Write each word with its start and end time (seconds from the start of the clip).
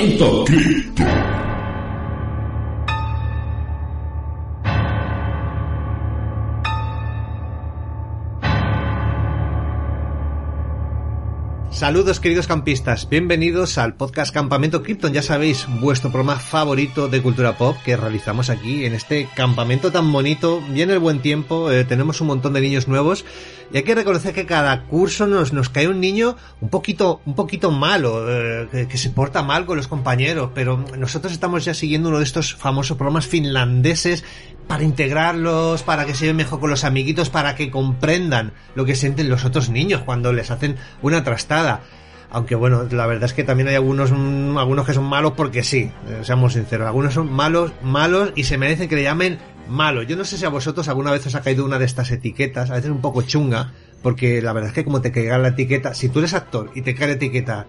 Campamento 0.00 0.44
Cripto. 0.44 1.09
Saludos 11.80 12.20
queridos 12.20 12.46
campistas, 12.46 13.08
bienvenidos 13.08 13.78
al 13.78 13.94
podcast 13.94 14.34
Campamento 14.34 14.82
Krypton, 14.82 15.14
ya 15.14 15.22
sabéis, 15.22 15.66
vuestro 15.80 16.10
programa 16.10 16.38
favorito 16.38 17.08
de 17.08 17.22
cultura 17.22 17.56
pop 17.56 17.74
que 17.82 17.96
realizamos 17.96 18.50
aquí 18.50 18.84
en 18.84 18.92
este 18.92 19.30
campamento 19.34 19.90
tan 19.90 20.12
bonito, 20.12 20.60
viene 20.68 20.92
el 20.92 20.98
buen 20.98 21.22
tiempo, 21.22 21.72
eh, 21.72 21.86
tenemos 21.86 22.20
un 22.20 22.26
montón 22.26 22.52
de 22.52 22.60
niños 22.60 22.86
nuevos. 22.86 23.24
Y 23.72 23.78
hay 23.78 23.82
que 23.84 23.94
reconocer 23.94 24.34
que 24.34 24.44
cada 24.44 24.82
curso 24.88 25.26
nos, 25.26 25.54
nos 25.54 25.70
cae 25.70 25.88
un 25.88 26.00
niño 26.00 26.36
un 26.60 26.68
poquito, 26.68 27.22
un 27.24 27.34
poquito 27.34 27.70
malo, 27.70 28.26
eh, 28.28 28.68
que, 28.70 28.86
que 28.86 28.98
se 28.98 29.08
porta 29.08 29.42
mal 29.42 29.64
con 29.64 29.78
los 29.78 29.88
compañeros, 29.88 30.50
pero 30.54 30.84
nosotros 30.98 31.32
estamos 31.32 31.64
ya 31.64 31.72
siguiendo 31.72 32.10
uno 32.10 32.18
de 32.18 32.24
estos 32.24 32.54
famosos 32.54 32.98
programas 32.98 33.26
finlandeses 33.26 34.22
para 34.70 34.84
integrarlos, 34.84 35.82
para 35.82 36.06
que 36.06 36.14
se 36.14 36.26
lleven 36.26 36.36
mejor 36.36 36.60
con 36.60 36.70
los 36.70 36.84
amiguitos, 36.84 37.28
para 37.28 37.56
que 37.56 37.72
comprendan 37.72 38.52
lo 38.76 38.84
que 38.84 38.94
sienten 38.94 39.28
los 39.28 39.44
otros 39.44 39.68
niños 39.68 40.02
cuando 40.02 40.32
les 40.32 40.52
hacen 40.52 40.76
una 41.02 41.24
trastada. 41.24 41.80
Aunque 42.30 42.54
bueno, 42.54 42.84
la 42.88 43.08
verdad 43.08 43.24
es 43.24 43.32
que 43.32 43.42
también 43.42 43.66
hay 43.66 43.74
algunos, 43.74 44.12
mm, 44.12 44.56
algunos 44.56 44.86
que 44.86 44.94
son 44.94 45.02
malos 45.06 45.32
porque 45.36 45.64
sí, 45.64 45.90
eh, 46.08 46.20
seamos 46.22 46.52
sinceros. 46.52 46.86
Algunos 46.86 47.14
son 47.14 47.32
malos, 47.32 47.72
malos 47.82 48.32
y 48.36 48.44
se 48.44 48.58
merecen 48.58 48.88
que 48.88 48.94
le 48.94 49.02
llamen 49.02 49.40
malo. 49.68 50.04
Yo 50.04 50.16
no 50.16 50.24
sé 50.24 50.38
si 50.38 50.44
a 50.44 50.50
vosotros 50.50 50.86
alguna 50.86 51.10
vez 51.10 51.26
os 51.26 51.34
ha 51.34 51.42
caído 51.42 51.64
una 51.64 51.80
de 51.80 51.86
estas 51.86 52.12
etiquetas, 52.12 52.70
a 52.70 52.74
veces 52.74 52.92
un 52.92 53.00
poco 53.00 53.22
chunga, 53.22 53.72
porque 54.04 54.40
la 54.40 54.52
verdad 54.52 54.68
es 54.68 54.74
que 54.76 54.84
como 54.84 55.00
te 55.00 55.10
caiga 55.10 55.36
la 55.38 55.48
etiqueta, 55.48 55.94
si 55.94 56.10
tú 56.10 56.20
eres 56.20 56.32
actor 56.32 56.70
y 56.76 56.82
te 56.82 56.94
cae 56.94 57.08
la 57.08 57.14
etiqueta 57.14 57.66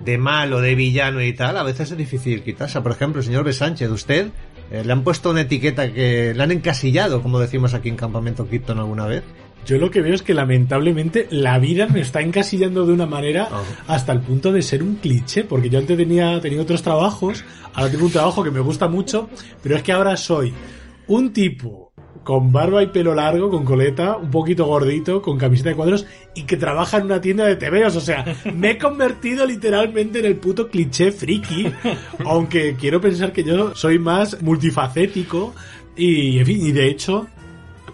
de 0.00 0.18
malo, 0.18 0.60
de 0.60 0.74
villano 0.74 1.22
y 1.22 1.32
tal, 1.32 1.56
a 1.56 1.62
veces 1.62 1.92
es 1.92 1.96
difícil 1.96 2.42
quitarse. 2.42 2.80
Por 2.80 2.90
ejemplo, 2.90 3.20
el 3.20 3.26
señor 3.26 3.44
B. 3.44 3.52
Sánchez, 3.52 3.88
usted 3.90 4.30
eh, 4.70 4.84
le 4.84 4.92
han 4.92 5.02
puesto 5.02 5.30
una 5.30 5.42
etiqueta 5.42 5.92
que 5.92 6.32
le 6.34 6.42
han 6.42 6.52
encasillado, 6.52 7.22
como 7.22 7.38
decimos 7.38 7.74
aquí 7.74 7.88
en 7.88 7.96
Campamento 7.96 8.46
Krypton 8.46 8.78
alguna 8.78 9.06
vez. 9.06 9.24
Yo 9.66 9.78
lo 9.78 9.90
que 9.90 10.00
veo 10.00 10.14
es 10.14 10.22
que 10.22 10.32
lamentablemente 10.32 11.26
la 11.30 11.58
vida 11.58 11.86
me 11.86 12.00
está 12.00 12.22
encasillando 12.22 12.86
de 12.86 12.94
una 12.94 13.06
manera 13.06 13.48
hasta 13.86 14.12
el 14.12 14.20
punto 14.20 14.52
de 14.52 14.62
ser 14.62 14.82
un 14.82 14.96
cliché, 14.96 15.44
porque 15.44 15.68
yo 15.68 15.78
antes 15.78 15.98
tenía, 15.98 16.40
tenía 16.40 16.62
otros 16.62 16.82
trabajos, 16.82 17.44
ahora 17.74 17.90
tengo 17.90 18.06
un 18.06 18.12
trabajo 18.12 18.42
que 18.42 18.50
me 18.50 18.60
gusta 18.60 18.88
mucho, 18.88 19.28
pero 19.62 19.76
es 19.76 19.82
que 19.82 19.92
ahora 19.92 20.16
soy 20.16 20.54
un 21.08 21.32
tipo 21.32 21.89
con 22.24 22.52
barba 22.52 22.82
y 22.82 22.88
pelo 22.88 23.14
largo, 23.14 23.50
con 23.50 23.64
coleta, 23.64 24.16
un 24.16 24.30
poquito 24.30 24.66
gordito, 24.66 25.22
con 25.22 25.38
camiseta 25.38 25.70
de 25.70 25.76
cuadros 25.76 26.06
y 26.34 26.42
que 26.42 26.56
trabaja 26.56 26.98
en 26.98 27.04
una 27.04 27.20
tienda 27.20 27.44
de 27.44 27.56
TVOs. 27.56 27.96
O 27.96 28.00
sea, 28.00 28.24
me 28.54 28.72
he 28.72 28.78
convertido 28.78 29.46
literalmente 29.46 30.20
en 30.20 30.26
el 30.26 30.36
puto 30.36 30.68
cliché 30.68 31.12
friki, 31.12 31.66
aunque 32.24 32.76
quiero 32.78 33.00
pensar 33.00 33.32
que 33.32 33.44
yo 33.44 33.74
soy 33.74 33.98
más 33.98 34.42
multifacético 34.42 35.54
y, 35.96 36.38
en 36.38 36.46
fin, 36.46 36.66
y 36.66 36.72
de 36.72 36.88
hecho, 36.88 37.26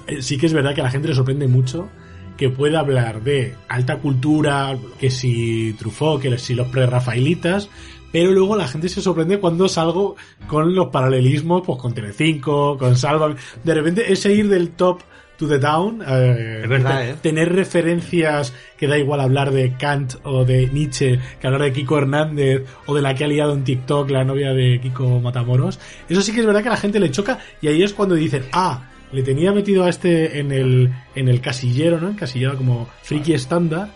eh, 0.06 0.22
sí 0.22 0.38
que 0.38 0.46
es 0.46 0.52
verdad 0.52 0.74
que 0.74 0.80
a 0.80 0.84
la 0.84 0.90
gente 0.90 1.08
le 1.08 1.14
sorprende 1.14 1.46
mucho 1.46 1.88
que 2.36 2.50
pueda 2.50 2.80
hablar 2.80 3.22
de 3.22 3.54
alta 3.68 3.98
cultura, 3.98 4.76
que 4.98 5.10
si 5.10 5.74
Truffaut, 5.78 6.20
que 6.20 6.38
si 6.38 6.54
los 6.54 6.68
pre-rafaelitas, 6.68 7.68
pero 8.12 8.30
luego 8.30 8.56
la 8.56 8.68
gente 8.68 8.88
se 8.88 9.02
sorprende 9.02 9.38
cuando 9.38 9.68
salgo 9.68 10.16
con 10.46 10.74
los 10.74 10.88
paralelismos, 10.88 11.62
pues 11.66 11.78
con 11.78 11.92
Telecinco, 11.92 12.78
con 12.78 12.96
Salva. 12.96 13.34
De 13.62 13.74
repente 13.74 14.10
ese 14.12 14.32
ir 14.32 14.48
del 14.48 14.70
top 14.70 15.00
to 15.36 15.46
the 15.46 15.58
down, 15.58 16.02
eh, 16.06 16.60
Es 16.62 16.68
verdad, 16.68 17.10
¿eh? 17.10 17.16
tener 17.20 17.52
referencias 17.52 18.54
que 18.78 18.86
da 18.86 18.96
igual 18.96 19.20
hablar 19.20 19.50
de 19.50 19.76
Kant 19.76 20.14
o 20.22 20.44
de 20.44 20.68
Nietzsche 20.68 21.20
que 21.40 21.46
hablar 21.46 21.62
de 21.62 21.72
Kiko 21.72 21.98
Hernández 21.98 22.64
o 22.86 22.94
de 22.94 23.02
la 23.02 23.14
que 23.14 23.24
ha 23.24 23.28
liado 23.28 23.52
en 23.52 23.64
TikTok 23.64 24.10
la 24.10 24.24
novia 24.24 24.54
de 24.54 24.80
Kiko 24.80 25.20
Matamoros. 25.20 25.78
Eso 26.08 26.22
sí 26.22 26.32
que 26.32 26.40
es 26.40 26.46
verdad 26.46 26.62
que 26.62 26.68
a 26.68 26.72
la 26.72 26.78
gente 26.78 27.00
le 27.00 27.10
choca 27.10 27.38
y 27.60 27.68
ahí 27.68 27.82
es 27.82 27.92
cuando 27.92 28.14
dicen, 28.14 28.44
ah, 28.52 28.88
le 29.12 29.22
tenía 29.22 29.52
metido 29.52 29.84
a 29.84 29.88
este 29.88 30.40
en 30.40 30.52
el, 30.52 30.92
en 31.14 31.28
el 31.28 31.40
casillero, 31.40 32.00
¿no? 32.00 32.08
Encasillado 32.08 32.56
como 32.56 32.88
friki 33.02 33.32
estándar. 33.32 33.90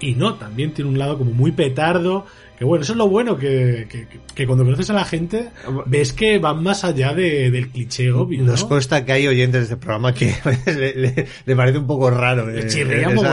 Y 0.00 0.14
no, 0.14 0.34
también 0.34 0.72
tiene 0.72 0.90
un 0.90 0.98
lado 0.98 1.18
como 1.18 1.32
muy 1.32 1.52
petardo. 1.52 2.26
Que 2.58 2.64
bueno, 2.64 2.82
eso 2.84 2.92
es 2.92 2.98
lo 2.98 3.08
bueno, 3.08 3.36
que, 3.36 3.86
que, 3.90 4.06
que 4.34 4.46
cuando 4.46 4.62
conoces 4.64 4.88
a 4.90 4.92
la 4.92 5.04
gente 5.04 5.48
ves 5.86 6.12
que 6.12 6.38
van 6.38 6.62
más 6.62 6.84
allá 6.84 7.12
de- 7.12 7.50
del 7.50 7.68
cliché 7.70 8.12
obvio. 8.12 8.42
¿no? 8.42 8.52
Nos 8.52 8.64
consta 8.64 9.04
que 9.04 9.12
hay 9.12 9.26
oyentes 9.26 9.60
de 9.68 9.74
este 9.74 9.76
programa 9.76 10.14
que 10.14 10.32
le, 10.66 10.94
le- 10.94 11.26
le 11.44 11.56
parece 11.56 11.78
un 11.78 11.86
poco 11.88 12.08
raro 12.10 12.48
eh, 12.50 12.60
esa 12.66 12.78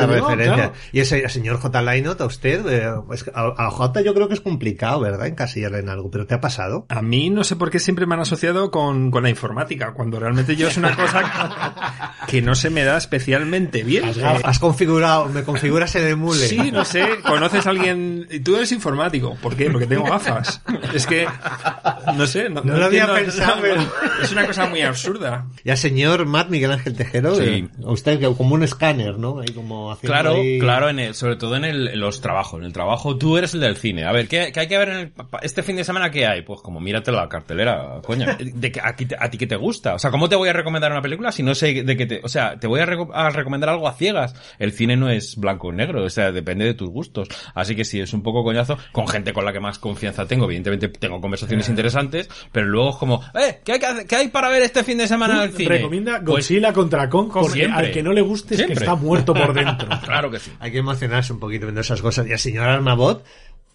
referencia. 0.08 0.54
claro. 0.56 0.74
Y 0.92 1.00
ese 1.02 1.28
señor 1.30 1.58
J. 1.60 1.82
Lainot, 1.82 2.20
a 2.22 2.26
usted, 2.26 2.66
eh, 2.68 2.90
pues, 3.06 3.26
a, 3.34 3.54
a 3.68 3.70
J 3.70 4.02
yo 4.02 4.14
creo 4.16 4.28
que 4.28 4.34
es 4.34 4.42
complicado, 4.42 5.00
¿verdad? 5.02 5.28
Encasillarle 5.28 5.80
en 5.80 5.90
algo, 5.90 6.10
pero 6.10 6.26
¿te 6.26 6.34
ha 6.34 6.42
pasado? 6.42 6.86
A 6.90 7.02
mí 7.04 7.30
no 7.30 7.44
sé 7.44 7.56
por 7.56 7.70
qué 7.70 7.80
siempre 7.80 8.08
me 8.08 8.16
han 8.16 8.22
asociado 8.22 8.72
con, 8.72 9.12
con 9.12 9.22
la 9.24 9.30
informática, 9.30 9.94
cuando 9.94 10.20
realmente 10.20 10.56
yo 10.56 10.70
es 10.70 10.78
una 10.78 10.96
cosa 10.96 12.10
que 12.28 12.42
no 12.42 12.56
se 12.56 12.70
me 12.72 12.84
da 12.84 12.98
especialmente 12.98 13.84
bien. 13.84 14.06
Has 14.44 14.58
configurado, 14.60 15.28
me 15.28 15.44
configuras 15.44 15.94
el 15.96 16.08
emule. 16.08 16.48
Sí, 16.48 16.72
no 16.72 16.84
sé, 16.86 17.06
conoces 17.26 17.68
a 17.68 17.70
alguien... 17.70 18.28
y 18.32 18.40
Tú 18.40 18.56
eres 18.56 18.72
informático, 18.72 19.09
¿por 19.42 19.56
qué? 19.56 19.70
Porque 19.70 19.88
tengo 19.88 20.04
gafas. 20.04 20.62
Es 20.94 21.06
que, 21.08 21.28
no 22.16 22.26
sé, 22.28 22.50
no, 22.50 22.62
No 22.62 22.78
lo 22.78 22.86
había 22.86 23.04
entiendo- 23.06 23.14
pensado, 23.34 23.56
no, 23.58 23.62
pero- 23.62 23.82
Es 24.24 24.32
una 24.32 24.46
cosa 24.46 24.66
muy 24.68 24.82
absurda. 24.82 25.46
Y 25.64 25.70
al 25.70 25.78
señor 25.78 26.26
Matt 26.26 26.50
Miguel 26.50 26.72
Ángel 26.72 26.96
Tejero, 26.96 27.36
Sí. 27.36 27.44
eh, 27.44 27.68
a 27.86 27.92
usted 27.92 28.20
que 28.20 28.26
como 28.36 28.56
un 28.56 28.64
escáner, 28.64 29.18
¿no? 29.18 29.40
Ahí 29.40 29.50
como 29.54 29.92
haciendo 29.92 30.14
Claro, 30.14 30.36
ahí- 30.36 30.60
claro, 30.60 30.90
en 30.90 31.00
el, 31.00 31.16
sobre 31.16 31.36
todo 31.36 31.56
en, 31.56 31.66
el- 31.66 31.88
en 31.88 32.00
los 32.00 32.22
trabajos. 32.22 32.60
En 32.60 32.66
el 32.66 32.74
trabajo, 32.74 33.18
tú 33.18 33.38
eres 33.38 33.54
el 33.54 33.60
del 33.62 33.78
cine. 33.78 34.06
A 34.06 34.12
ver, 34.12 34.28
¿qué, 34.28 34.52
qué 34.54 34.60
hay 34.62 34.68
que 34.68 34.78
ver 34.78 34.90
en 34.90 34.98
el, 34.98 35.14
este 35.42 35.64
fin 35.64 35.76
de 35.76 35.84
semana? 35.84 36.12
¿Qué 36.12 36.26
hay? 36.26 36.42
Pues 36.42 36.62
como 36.62 36.80
mírate 36.80 37.12
la 37.12 37.28
cartelera, 37.30 38.00
coño. 38.04 38.26
De, 38.40 38.72
que- 38.72 38.82
a, 38.82 38.96
ti- 38.96 39.08
a 39.18 39.30
ti 39.30 39.38
qué 39.38 39.48
te 39.48 39.56
gusta? 39.56 39.94
O 39.96 40.00
sea, 40.00 40.12
¿cómo 40.12 40.28
te 40.30 40.36
voy 40.36 40.50
a 40.50 40.54
recomendar 40.54 40.92
una 40.92 41.02
película 41.02 41.32
si 41.32 41.44
no 41.44 41.56
sé 41.56 41.84
de 41.84 41.98
qué 41.98 42.06
te... 42.06 42.22
O 42.24 42.30
sea, 42.30 42.58
te 42.60 42.68
voy 42.68 42.80
a, 42.82 42.86
reco- 42.86 43.12
a 43.14 43.30
recomendar 43.30 43.70
algo 43.70 43.88
a 43.88 43.94
ciegas. 43.94 44.34
El 44.60 44.72
cine 44.72 44.96
no 44.98 45.10
es 45.10 45.36
blanco 45.38 45.68
o 45.68 45.72
negro, 45.72 46.04
o 46.04 46.10
sea, 46.10 46.32
depende 46.32 46.66
de 46.66 46.74
tus 46.74 46.90
gustos. 46.90 47.28
Así 47.56 47.76
que 47.76 47.86
sí, 47.86 48.00
es 48.00 48.14
un 48.14 48.24
poco 48.24 48.44
coñazo 48.44 48.78
con 49.06 49.08
gente 49.08 49.34
con 49.34 49.46
la 49.46 49.54
que 49.54 49.60
más 49.60 49.80
confianza 49.80 50.26
tengo. 50.26 50.46
Evidentemente 50.46 50.88
tengo 50.90 51.20
conversaciones 51.22 51.68
interesantes, 51.70 52.30
pero 52.52 52.68
luego 52.68 52.90
es 52.92 52.96
como, 52.98 53.22
eh, 53.40 53.60
¿qué 53.64 53.74
hay, 53.74 53.80
que 53.80 53.86
hacer- 53.86 54.08
qué 54.08 54.16
hay 54.16 54.28
para 54.30 54.50
ver 54.50 54.62
este 54.64 54.84
fin 54.84 54.98
de 54.98 55.08
semana 55.08 55.44
en 55.44 55.50
el 55.50 55.56
cine? 55.56 55.70
Recomienda 55.70 56.14
Pues, 56.26 56.46
Godzilla 56.48 56.74
contra 56.74 57.10
Kong, 57.10 57.30
porque 57.34 57.52
Siempre. 57.54 57.88
al 57.88 57.92
que 57.92 58.04
no 58.04 58.14
le 58.14 58.22
guste 58.22 58.56
es 58.56 58.66
que 58.66 58.74
está 58.74 58.96
muerto 58.96 59.34
por 59.34 59.54
dentro. 59.54 59.88
claro 60.06 60.30
que 60.32 60.40
sí. 60.40 60.52
Hay 60.60 60.72
que 60.72 60.80
emocionarse 60.80 61.34
un 61.34 61.40
poquito 61.40 61.66
viendo 61.66 61.82
esas 61.82 62.02
cosas. 62.02 62.28
Y 62.28 62.32
al 62.34 62.40
señor 62.40 62.68
Armabot, 62.68 63.24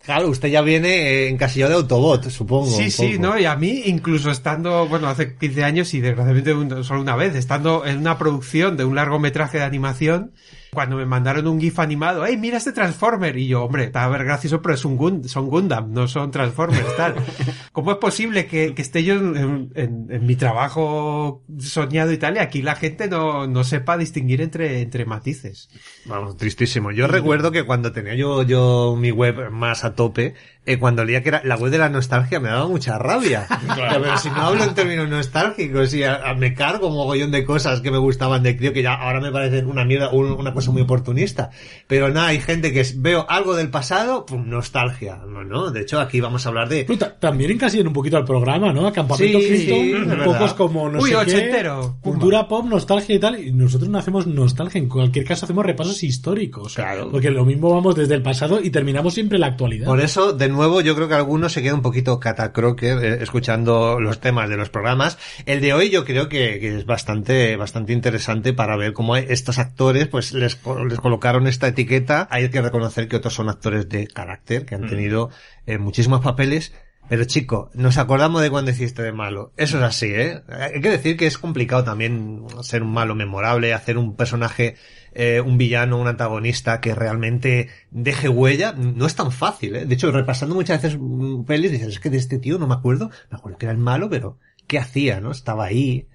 claro, 0.05 0.29
usted 0.29 0.49
ya 0.49 0.61
viene 0.61 0.89
eh, 0.89 1.29
encasillado 1.29 1.71
de 1.73 1.77
Autobot, 1.79 2.29
supongo. 2.31 2.71
Sí, 2.71 2.91
sí. 2.91 3.19
¿no? 3.19 3.39
Y 3.39 3.47
a 3.47 3.57
mí, 3.57 3.83
incluso 3.87 4.31
estando, 4.31 4.87
bueno, 4.87 5.09
hace 5.09 5.37
15 5.37 5.65
años 5.65 5.95
y 5.95 6.01
desgraciadamente 6.01 6.53
un- 6.55 6.85
solo 6.85 7.01
una 7.01 7.17
vez, 7.17 7.35
estando 7.35 7.87
en 7.87 7.99
una 7.99 8.19
producción 8.19 8.77
de 8.77 8.85
un 8.85 8.95
largometraje 8.97 9.59
de 9.59 9.65
animación, 9.65 10.33
Cuando 10.75 10.97
me 10.97 11.07
mandaron 11.07 11.47
un 11.47 11.61
GIF 11.61 11.79
animado, 11.79 12.27
¡Ey, 12.27 12.37
mira 12.37 12.59
este 12.59 12.73
Transformer! 12.73 13.39
Y 13.39 13.47
yo, 13.47 13.65
hombre, 13.65 13.85
está 13.85 14.05
a 14.05 14.09
ver 14.09 14.25
gracioso, 14.25 14.61
pero 14.61 14.75
es 14.75 14.85
un 14.85 14.97
Gund 14.97 15.27
son 15.27 15.49
Gundam, 15.49 15.93
no 15.93 16.07
son 16.09 16.31
Transformers, 16.31 16.97
tal. 16.97 17.15
¿Cómo 17.73 17.93
es 17.93 17.97
posible 17.99 18.47
que, 18.47 18.75
que 18.75 18.83
esté 18.83 19.03
yo 19.05 19.15
en, 19.15 19.71
en- 19.75 20.07
en 20.11 20.27
mi 20.27 20.37
trabajo 20.37 21.43
soñado 21.59 22.13
y 22.13 22.19
tal, 22.19 22.37
y 22.37 22.39
aquí 22.39 22.63
la 22.63 22.75
gente 22.77 23.09
no, 23.09 23.47
no 23.47 23.65
sepa 23.65 23.97
distinguir 23.97 24.41
entre, 24.41 24.81
entre 24.83 25.05
matices? 25.05 25.69
Vamos, 26.07 26.37
tristísimo. 26.37 26.91
Yo 26.91 27.07
recuerdo 27.07 27.51
que 27.53 27.65
cuando 27.65 27.93
tenía 27.93 28.15
yo, 28.15 28.43
yo 28.43 28.97
mi 28.99 29.11
web 29.11 29.51
más 29.51 29.85
a 29.85 29.95
tope, 29.95 30.35
eh, 30.67 30.79
cuando 30.79 31.05
leía 31.05 31.23
que 31.23 31.29
era 31.31 31.43
la 31.45 31.57
web 31.57 31.71
de 31.71 31.79
la 31.79 31.89
nostalgia 31.89 32.41
me 32.41 32.49
daba 32.49 32.67
mucha 32.69 32.99
rabia. 32.99 33.47
Pero 33.77 34.19
si 34.19 34.29
no 34.31 34.37
hablo 34.37 34.65
en 34.65 34.75
términos 34.75 35.09
nostálgicos 35.09 35.93
y 35.95 36.03
a- 36.05 36.31
a- 36.31 36.35
me 36.35 36.55
cargo 36.55 36.89
un 36.89 36.95
mogollón 36.95 37.31
de 37.31 37.45
cosas 37.45 37.81
que 37.81 37.91
me 37.91 37.99
gustaban 37.99 38.43
de 38.43 38.57
crío 38.57 38.73
que 38.73 38.83
ya 38.83 38.95
ahora 38.95 39.21
me 39.21 39.31
parecen 39.31 39.67
una 39.67 39.85
mierda, 39.85 40.11
un- 40.11 40.33
una 40.33 40.53
cosa 40.55 40.64
muy 40.73 40.83
oportunista. 40.83 41.51
Pero 41.87 42.09
nada, 42.11 42.29
hay 42.29 42.41
gente 42.41 42.73
que 42.73 42.85
veo 42.97 43.27
algo 43.29 43.55
del 43.55 43.71
pasado, 43.71 44.27
pum, 44.27 44.49
nostalgia. 44.49 45.17
No, 45.27 45.45
no, 45.45 45.71
de 45.71 45.81
hecho 45.83 46.01
aquí 46.01 46.21
vamos 46.21 46.47
a 46.47 46.49
hablar 46.49 46.69
de... 46.69 46.85
Pero 46.85 46.99
ta- 46.99 47.19
también 47.19 47.51
encasillan 47.51 47.87
un 47.89 47.93
poquito 47.93 48.17
al 48.17 48.25
programa, 48.25 48.73
¿no? 48.73 48.87
Acampamento 48.87 49.39
Sí, 49.41 49.47
Cristo, 49.47 49.75
sí, 49.75 49.93
un 49.95 50.09
verdad. 50.09 50.25
poco 50.25 50.45
es 50.47 50.53
como 50.55 50.89
no 50.91 50.99
Uy, 51.01 51.11
sé 51.11 51.17
ochentero. 51.17 51.97
qué, 52.03 52.11
cultura 52.11 52.49
pop, 52.49 52.67
nostalgia 52.67 53.15
y 53.15 53.19
tal, 53.19 53.39
y 53.39 53.53
nosotros 53.53 53.89
no 53.91 53.99
hacemos 53.99 54.27
nostalgia, 54.27 54.79
en 54.79 54.89
cualquier 54.89 55.25
caso 55.25 55.45
hacemos 55.47 55.65
repasos 55.65 56.03
históricos. 56.03 56.75
Claro. 56.75 57.11
Porque 57.11 57.31
lo 57.31 57.45
mismo 57.45 57.71
vamos 57.71 57.95
desde 57.95 58.15
el 58.15 58.23
pasado 58.23 58.61
y 58.63 58.71
terminamos 58.71 59.15
siempre 59.15 59.37
en 59.37 59.41
la 59.43 59.49
actualidad. 59.49 59.87
Por 59.87 60.01
eso, 60.01 60.33
de 60.33 60.49
nuevo, 60.49 60.81
yo 60.81 60.95
creo 60.95 61.09
que 61.09 61.15
algunos 61.15 61.53
se 61.53 61.63
queda 61.63 61.75
un 61.75 61.83
poquito 61.83 62.19
catacroker 62.21 63.05
eh, 63.05 63.19
escuchando 63.23 64.01
los 64.01 64.21
temas 64.21 64.49
de 64.49 64.57
los 64.57 64.69
programas. 64.71 65.19
El 65.47 65.61
de 65.61 65.73
hoy 65.73 65.91
yo 65.91 66.05
creo 66.05 66.29
que, 66.29 66.59
que 66.61 66.77
es 66.79 66.87
bastante, 66.87 67.57
bastante 67.57 67.93
interesante 67.93 68.53
para 68.53 68.77
ver 68.77 68.93
cómo 68.93 69.17
estos 69.17 69.59
actores, 69.59 70.07
pues 70.09 70.33
les, 70.33 70.54
les 70.89 71.01
colocaron 71.01 71.47
esta 71.47 71.69
etiqueta. 71.69 72.29
Hay 72.31 72.51
que 72.51 72.63
reconocer 72.63 73.09
que 73.09 73.17
otros 73.17 73.35
son 73.35 73.49
actores 73.49 73.89
de 73.89 74.07
carácter, 74.07 74.67
que 74.67 74.75
han 74.75 74.89
tenido 74.89 75.31
eh, 75.67 75.79
muchísimos 75.79 76.21
papeles. 76.21 76.73
Pero 77.09 77.25
chico, 77.25 77.71
nos 77.75 77.99
acordamos 77.99 78.41
de 78.41 78.51
cuando 78.51 78.71
hiciste 78.71 79.03
de 79.03 79.13
malo. 79.13 79.53
Eso 79.59 79.77
es 79.77 79.85
así, 79.85 80.07
¿eh? 80.07 80.43
Hay 80.49 80.81
que 80.81 80.91
decir 80.91 81.19
que 81.19 81.27
es 81.27 81.37
complicado 81.37 81.85
también 81.85 82.47
ser 82.63 82.83
un 82.83 82.93
malo 82.93 83.15
memorable, 83.15 83.75
hacer 83.75 83.99
un 83.99 84.17
personaje, 84.17 84.77
eh, 85.13 85.43
un 85.43 85.59
villano, 85.59 85.99
un 85.99 86.09
antagonista 86.09 86.81
que 86.81 86.95
realmente 86.95 87.69
deje 87.91 88.31
huella. 88.31 88.73
No 88.73 89.07
es 89.07 89.15
tan 89.15 89.33
fácil, 89.33 89.77
¿eh? 89.77 89.85
De 89.85 89.95
hecho, 89.95 90.11
repasando 90.13 90.55
muchas 90.55 90.83
veces 90.83 90.99
mm, 90.99 91.45
pelis, 91.45 91.73
dices, 91.73 91.89
es 91.89 92.01
que 92.01 92.09
de 92.09 92.17
este 92.17 92.39
tío 92.39 92.59
no 92.59 92.67
me 92.67 92.75
acuerdo. 92.75 93.11
Me 93.31 93.37
acuerdo 93.37 93.59
que 93.59 93.67
era 93.67 93.73
el 93.73 93.79
malo, 93.79 94.09
pero 94.09 94.39
¿qué 94.67 94.79
hacía, 94.79 95.21
no? 95.21 95.31
Estaba 95.31 95.67
ahí, 95.67 96.09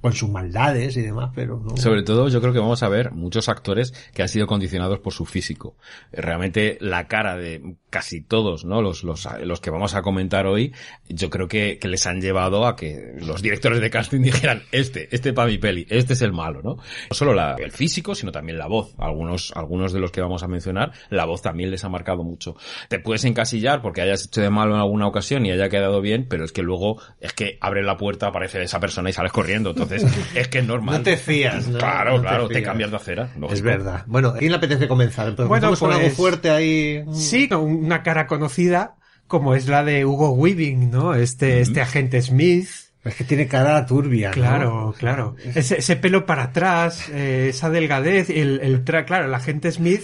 con 0.00 0.12
sus 0.12 0.30
maldades 0.30 0.96
y 0.96 1.02
demás, 1.02 1.30
pero 1.34 1.58
no. 1.58 1.76
Sobre 1.76 2.02
todo, 2.02 2.28
yo 2.28 2.40
creo 2.40 2.52
que 2.52 2.58
vamos 2.58 2.82
a 2.82 2.88
ver 2.88 3.12
muchos 3.12 3.48
actores 3.48 3.92
que 4.12 4.22
han 4.22 4.28
sido 4.28 4.46
condicionados 4.46 4.98
por 5.00 5.12
su 5.12 5.24
físico. 5.24 5.76
Realmente, 6.12 6.78
la 6.80 7.08
cara 7.08 7.36
de 7.36 7.76
casi 7.90 8.20
todos, 8.20 8.64
¿no? 8.64 8.82
Los, 8.82 9.02
los, 9.04 9.28
los 9.42 9.60
que 9.60 9.70
vamos 9.70 9.94
a 9.94 10.02
comentar 10.02 10.46
hoy, 10.46 10.74
yo 11.08 11.30
creo 11.30 11.48
que, 11.48 11.78
que 11.78 11.88
les 11.88 12.06
han 12.06 12.20
llevado 12.20 12.66
a 12.66 12.76
que 12.76 13.14
los 13.20 13.42
directores 13.42 13.80
de 13.80 13.90
casting 13.90 14.20
dijeran, 14.22 14.62
este, 14.72 15.08
este 15.14 15.32
para 15.32 15.48
mi 15.48 15.58
peli, 15.58 15.86
este 15.88 16.12
es 16.12 16.22
el 16.22 16.32
malo, 16.32 16.60
¿no? 16.62 16.76
No 16.76 17.14
solo 17.14 17.34
el 17.56 17.72
físico, 17.72 18.14
sino 18.14 18.32
también 18.32 18.58
la 18.58 18.66
voz. 18.66 18.94
Algunos, 18.98 19.52
algunos 19.54 19.92
de 19.92 20.00
los 20.00 20.10
que 20.10 20.20
vamos 20.20 20.42
a 20.42 20.48
mencionar, 20.48 20.92
la 21.10 21.24
voz 21.24 21.42
también 21.42 21.70
les 21.70 21.84
ha 21.84 21.88
marcado 21.88 22.24
mucho. 22.24 22.56
Te 22.88 22.98
puedes 22.98 23.24
encasillar 23.24 23.82
porque 23.82 24.02
hayas 24.02 24.26
hecho 24.26 24.40
de 24.40 24.50
malo 24.50 24.74
en 24.74 24.80
alguna 24.80 25.06
ocasión 25.06 25.46
y 25.46 25.50
haya 25.50 25.68
quedado 25.68 26.00
bien, 26.00 26.26
pero 26.28 26.44
es 26.44 26.52
que 26.52 26.62
luego, 26.62 27.00
es 27.20 27.32
que 27.32 27.58
abre 27.60 27.82
la 27.82 27.96
puerta, 27.96 28.28
aparece 28.28 28.62
esa 28.62 28.80
persona 28.80 29.10
y 29.10 29.12
sales 29.12 29.32
corriendo. 29.42 29.70
Entonces, 29.70 30.04
es 30.34 30.48
que 30.48 30.58
es 30.58 30.66
normal. 30.66 30.98
No 30.98 31.02
te 31.02 31.16
fías, 31.16 31.66
¿no? 31.68 31.78
Claro, 31.78 32.16
No 32.16 32.22
claro, 32.22 32.48
te, 32.48 32.62
cambias 32.62 32.90
de 32.90 32.96
acera. 32.96 33.24
lógico. 33.36 33.52
Es 33.54 33.62
verdad. 33.62 34.04
Bueno, 34.06 34.28
¿a 34.28 34.36
quién 34.38 34.50
le 34.52 34.56
apetece 34.58 34.88
comenzar? 34.88 35.28
Entonces, 35.28 35.48
Bueno, 35.48 35.68
¿empezamos 35.68 35.78
con 35.80 35.90
algo 35.92 36.02
pues- 36.08 36.16
fuerte 36.16 36.50
ahí. 36.50 37.04
Sí, 37.12 37.48
una 37.52 38.02
cara 38.02 38.26
conocida, 38.26 38.96
como 39.26 39.54
es 39.54 39.68
la 39.68 39.84
de 39.84 40.04
Hugo 40.04 40.30
Weaving, 40.30 40.90
¿no? 40.90 41.14
Este, 41.14 41.60
este 41.60 41.80
agente 41.80 42.20
Smith. 42.22 42.68
Es 43.04 43.14
que 43.14 43.24
tiene 43.24 43.46
cara 43.46 43.86
turbia, 43.86 44.28
¿no? 44.30 44.34
Claro, 44.34 44.94
claro. 44.98 45.36
Ese, 45.54 45.78
ese 45.78 45.96
pelo 45.96 46.26
para 46.26 46.44
atrás, 46.44 47.08
eh, 47.10 47.46
esa 47.50 47.70
delgadez, 47.70 48.28
el, 48.28 48.60
el 48.62 48.84
tra- 48.84 49.04
claro, 49.06 49.26
el 49.26 49.34
agente 49.34 49.70
Smith, 49.72 50.02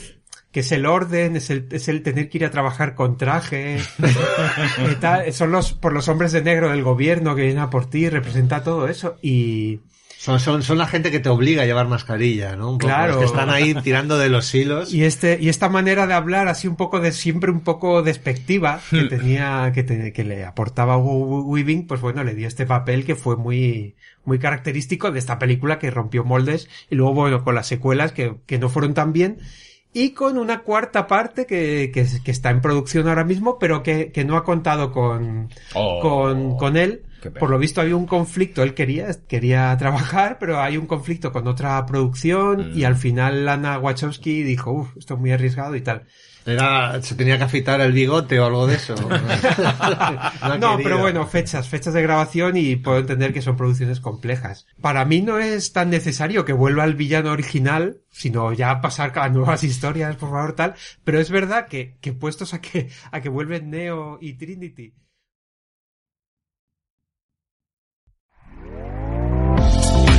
que 0.55 0.61
es 0.61 0.73
el 0.73 0.87
orden, 0.87 1.37
es 1.37 1.51
el, 1.51 1.67
es 1.73 1.89
el 1.89 2.03
tener 2.03 2.31
que 2.31 2.39
ir 2.39 2.45
a 2.47 2.51
trabajar 2.51 2.95
con 2.95 3.19
traje, 3.19 3.79
y 4.91 4.95
tal, 4.97 5.31
son 5.33 5.51
los, 5.53 5.73
por 5.75 5.93
los 5.93 6.09
hombres 6.09 6.33
de 6.33 6.43
negro 6.43 6.71
del 6.71 6.83
gobierno 6.83 7.35
que 7.35 7.43
vienen 7.43 7.59
a 7.63 7.69
por 7.71 7.91
ti, 7.91 8.09
representa 8.09 8.63
todo 8.63 8.89
eso, 8.89 9.17
y, 9.21 9.81
Son, 10.17 10.41
son, 10.41 10.63
son 10.63 10.79
la 10.79 10.87
gente 10.87 11.11
que 11.11 11.21
te 11.21 11.29
obliga 11.29 11.63
a 11.63 11.67
llevar 11.67 11.87
mascarilla, 11.89 12.57
¿no? 12.57 12.71
Un 12.71 12.79
poco, 12.79 12.87
Claro. 12.87 13.09
los 13.15 13.19
que 13.19 13.25
están 13.27 13.51
ahí 13.51 13.75
tirando 13.83 14.17
de 14.17 14.29
los 14.31 14.55
hilos. 14.55 14.95
y 14.95 15.05
este, 15.05 15.37
y 15.41 15.49
esta 15.51 15.69
manera 15.69 16.07
de 16.07 16.15
hablar 16.15 16.49
así 16.49 16.67
un 16.69 16.77
poco 16.77 17.01
de, 17.01 17.13
siempre 17.13 17.51
un 17.51 17.61
poco 17.61 18.03
despectiva, 18.03 18.81
que 18.91 19.03
tenía, 19.11 19.71
que, 19.75 19.83
te- 19.83 20.13
que 20.15 20.25
le 20.25 20.45
aportaba 20.47 20.97
Hugo 20.97 21.43
Weaving, 21.43 21.87
pues 21.87 22.01
bueno, 22.01 22.25
le 22.25 22.35
dio 22.35 22.49
este 22.49 22.65
papel 22.65 23.05
que 23.05 23.17
fue 23.17 23.37
muy, 23.37 23.97
muy 24.25 24.39
característico 24.39 25.11
de 25.11 25.19
esta 25.19 25.39
película 25.39 25.79
que 25.79 25.91
rompió 25.91 26.25
moldes, 26.25 26.69
y 26.89 26.95
luego 26.95 27.13
bueno, 27.13 27.45
con 27.45 27.55
las 27.55 27.67
secuelas 27.67 28.13
que, 28.13 28.37
que 28.47 28.59
no 28.59 28.69
fueron 28.71 28.95
tan 28.95 29.13
bien, 29.13 29.39
y 29.95 30.11
con 30.11 30.37
una 30.37 30.63
cuarta 30.63 31.07
parte 31.07 31.47
que, 31.47 31.91
que, 31.95 32.07
que 32.23 32.31
está 32.31 32.51
en 32.51 32.61
producción 32.61 33.09
ahora 33.09 33.25
mismo, 33.25 33.59
pero 33.59 33.83
que, 33.83 34.13
que 34.13 34.25
no 34.25 34.37
ha 34.37 34.45
contado 34.45 34.93
con, 34.93 35.49
Oh. 35.75 36.01
con, 36.03 36.57
con 36.59 36.77
él. 36.77 37.03
Por 37.31 37.51
lo 37.51 37.59
visto 37.59 37.81
había 37.81 37.97
un 37.97 38.07
conflicto, 38.07 38.63
él 38.63 38.75
quería, 38.75 39.09
quería 39.29 39.77
trabajar, 39.79 40.37
pero 40.41 40.61
hay 40.61 40.77
un 40.77 40.87
conflicto 40.87 41.33
con 41.33 41.47
otra 41.47 41.85
producción 41.87 42.73
Mm. 42.73 42.79
y 42.79 42.85
al 42.85 42.97
final 42.97 43.45
Lana 43.45 43.79
Wachowski 43.79 44.43
dijo, 44.43 44.73
uff, 44.73 44.97
esto 44.97 45.15
es 45.15 45.21
muy 45.21 45.33
arriesgado 45.33 45.75
y 45.77 45.81
tal. 45.81 46.05
Era, 46.47 47.01
se 47.01 47.15
tenía 47.15 47.39
que 47.39 47.45
afitar 47.45 47.81
el 47.81 47.93
bigote 47.93 48.39
o 48.39 48.45
algo 48.45 48.67
de 48.67 48.75
eso. 48.75 48.95
no, 50.61 50.77
pero 50.83 50.99
bueno, 50.99 51.27
fechas, 51.27 51.69
fechas 51.69 51.95
de 51.95 52.03
grabación 52.03 52.57
y 52.57 52.77
puedo 52.77 52.99
entender 52.99 53.33
que 53.33 53.43
son 53.43 53.57
producciones 53.57 54.01
complejas. 54.01 54.67
Para 54.81 55.05
mí 55.05 55.23
no 55.23 55.39
es 55.39 55.73
tan 55.73 55.91
necesario 55.91 56.45
que 56.45 56.53
vuelva 56.53 56.85
el 56.85 56.95
villano 56.95 57.31
original, 57.33 58.03
sino 58.11 58.53
ya 58.53 58.81
pasar 58.81 59.19
a 59.19 59.29
nuevas 59.31 59.65
historias, 59.65 60.17
por 60.17 60.31
favor, 60.31 60.53
tal. 60.53 60.75
Pero 61.03 61.19
es 61.19 61.31
verdad 61.31 61.67
que, 61.67 61.97
que 62.01 62.13
puestos 62.13 62.53
a 62.55 62.61
que, 62.61 62.91
a 63.11 63.21
que 63.21 63.29
vuelven 63.29 63.71
Neo 63.71 64.19
y 64.21 64.35
Trinity. 64.35 64.95